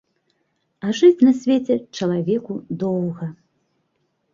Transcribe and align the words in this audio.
А 0.85 0.93
жыць 1.01 1.25
на 1.29 1.33
свеце 1.43 1.75
чалавеку 1.97 2.53
доўга. 2.85 3.25